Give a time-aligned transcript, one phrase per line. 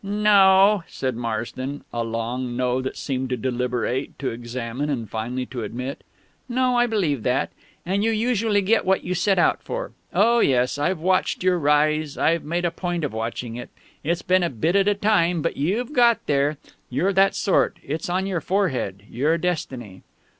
[0.03, 5.07] "No o o," said Marsden a long "no" that seemed to deliberate, to examine, and
[5.07, 6.03] finally to admit.
[6.49, 6.75] "No.
[6.75, 7.51] I believe that.
[7.85, 9.91] And you usually get what you set out for.
[10.11, 10.79] Oh yes.
[10.79, 13.69] I've watched your rise I've made a point of watching it.
[14.03, 16.57] It's been a bit at a time, but you've got there.
[16.89, 17.77] You're that sort.
[17.83, 20.01] It's on your forehead your destiny."